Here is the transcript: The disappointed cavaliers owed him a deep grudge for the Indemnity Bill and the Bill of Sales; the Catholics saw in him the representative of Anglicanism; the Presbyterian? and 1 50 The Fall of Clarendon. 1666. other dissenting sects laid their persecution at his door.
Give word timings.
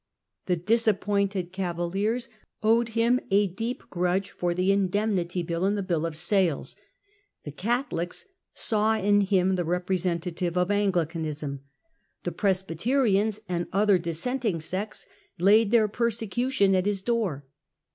The 0.47 0.55
disappointed 0.55 1.51
cavaliers 1.53 2.27
owed 2.63 2.89
him 2.97 3.19
a 3.29 3.45
deep 3.45 3.83
grudge 3.91 4.31
for 4.31 4.55
the 4.55 4.71
Indemnity 4.71 5.43
Bill 5.43 5.63
and 5.63 5.77
the 5.77 5.83
Bill 5.83 6.07
of 6.07 6.15
Sales; 6.15 6.75
the 7.43 7.51
Catholics 7.51 8.25
saw 8.51 8.97
in 8.97 9.21
him 9.21 9.53
the 9.57 9.63
representative 9.63 10.57
of 10.57 10.71
Anglicanism; 10.71 11.59
the 12.23 12.31
Presbyterian? 12.31 13.27
and 13.27 13.35
1 13.35 13.35
50 13.35 13.43
The 13.43 13.53
Fall 13.53 13.59
of 13.59 13.69
Clarendon. 13.69 13.69
1666. 13.69 13.77
other 13.77 13.97
dissenting 13.99 14.61
sects 14.61 15.07
laid 15.37 15.69
their 15.71 15.87
persecution 15.87 16.73
at 16.73 16.87
his 16.87 17.03
door. 17.03 17.45